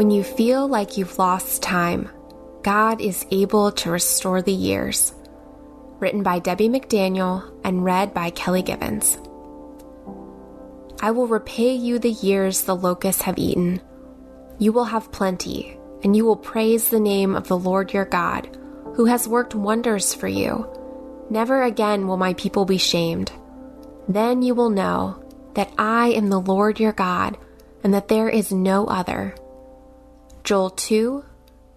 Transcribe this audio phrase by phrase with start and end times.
[0.00, 2.08] When you feel like you've lost time,
[2.62, 5.12] God is able to restore the years.
[5.98, 9.18] Written by Debbie McDaniel and read by Kelly Givens.
[11.02, 13.82] I will repay you the years the locusts have eaten.
[14.58, 18.48] You will have plenty, and you will praise the name of the Lord your God,
[18.94, 20.66] who has worked wonders for you.
[21.28, 23.32] Never again will my people be shamed.
[24.08, 25.22] Then you will know
[25.56, 27.36] that I am the Lord your God,
[27.84, 29.34] and that there is no other.
[30.50, 31.24] Joel 2,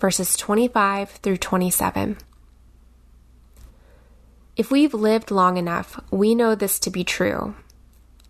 [0.00, 2.16] verses 25 through 27.
[4.56, 7.54] If we've lived long enough, we know this to be true.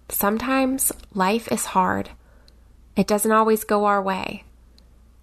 [0.08, 2.10] Sometimes life is hard.
[2.96, 4.42] It doesn't always go our way.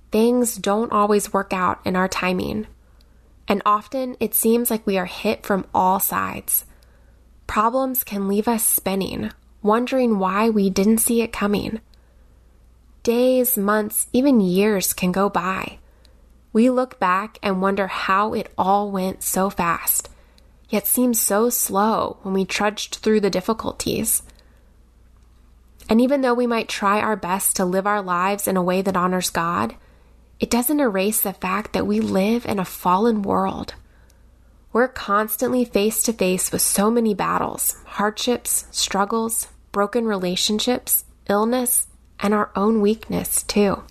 [0.10, 2.68] Things don't always work out in our timing.
[3.46, 6.64] And often it seems like we are hit from all sides.
[7.46, 11.82] Problems can leave us spinning, wondering why we didn't see it coming.
[13.10, 15.80] Days, months, even years can go by.
[16.54, 20.10] We look back and wonder how it all went so fast,
[20.70, 24.22] yet seems so slow when we trudged through the difficulties.
[25.90, 28.84] And even though we might try our best to live our lives in a way
[28.84, 29.76] that honors God,
[30.40, 33.74] it doesn't erase the fact that we live in a fallen world.
[34.72, 41.88] We're constantly face to face with so many battles, hardships, struggles, broken relationships, illness,
[42.22, 43.84] and our own weakness, too.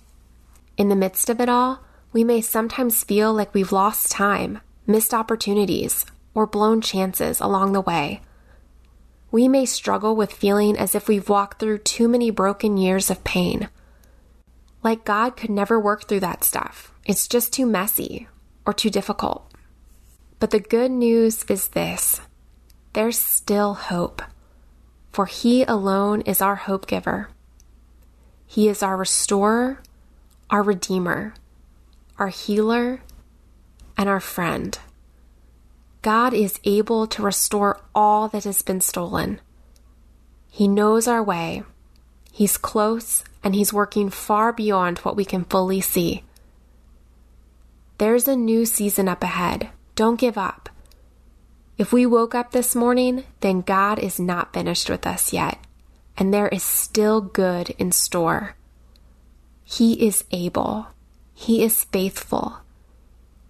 [0.77, 5.13] In the midst of it all, we may sometimes feel like we've lost time, missed
[5.13, 8.21] opportunities, or blown chances along the way.
[9.31, 13.23] We may struggle with feeling as if we've walked through too many broken years of
[13.23, 13.69] pain.
[14.83, 16.93] Like God could never work through that stuff.
[17.05, 18.27] It's just too messy
[18.65, 19.51] or too difficult.
[20.39, 22.21] But the good news is this
[22.93, 24.21] there's still hope,
[25.11, 27.29] for He alone is our hope giver.
[28.51, 29.79] He is our restorer,
[30.49, 31.35] our redeemer,
[32.17, 33.01] our healer,
[33.95, 34.75] and our friend.
[36.01, 39.39] God is able to restore all that has been stolen.
[40.49, 41.61] He knows our way.
[42.31, 46.23] He's close and He's working far beyond what we can fully see.
[47.99, 49.69] There's a new season up ahead.
[49.93, 50.69] Don't give up.
[51.77, 55.59] If we woke up this morning, then God is not finished with us yet
[56.19, 58.55] and there is still good in store.
[59.63, 60.87] He is able,
[61.33, 62.57] He is faithful.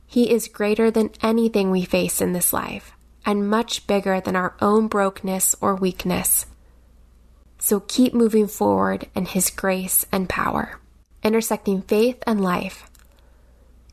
[0.05, 2.93] He is greater than anything we face in this life,
[3.25, 6.45] and much bigger than our own brokenness or weakness.
[7.57, 10.79] So keep moving forward in His grace and power,
[11.23, 12.89] intersecting faith and life.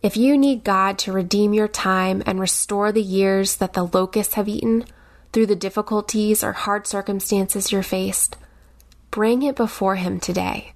[0.03, 4.35] If you need God to redeem your time and restore the years that the locusts
[4.35, 4.85] have eaten
[5.33, 8.37] through the difficulties or hard circumstances you're faced,
[9.17, 10.75] Bring it before Him today.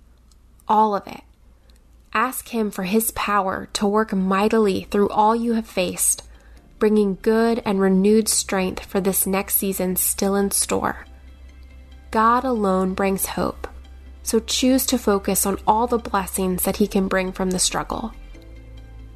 [0.66, 1.20] All of it.
[2.14, 6.22] Ask Him for His power to work mightily through all you have faced,
[6.78, 11.04] bringing good and renewed strength for this next season still in store.
[12.10, 13.68] God alone brings hope,
[14.22, 18.14] so choose to focus on all the blessings that He can bring from the struggle.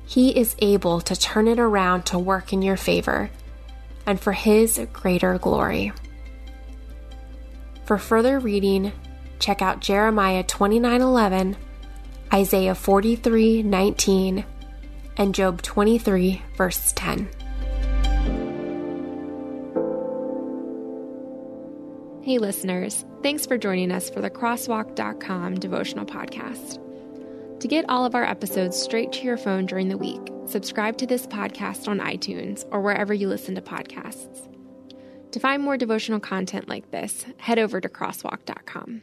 [0.04, 3.30] He is able to turn it around to work in your favor
[4.04, 5.94] and for His greater glory.
[7.86, 8.92] For further reading,
[9.38, 11.56] check out Jeremiah 29:11,
[12.32, 14.44] Isaiah 43:19,
[15.16, 17.28] and Job 23 verse 10.
[22.24, 26.80] Hey listeners, thanks for joining us for the crosswalk.com devotional podcast.
[27.60, 31.06] To get all of our episodes straight to your phone during the week, subscribe to
[31.06, 34.48] this podcast on iTunes or wherever you listen to podcasts.
[35.32, 39.02] To find more devotional content like this, head over to crosswalk.com.